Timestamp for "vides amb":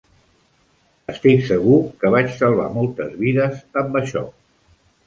3.25-4.03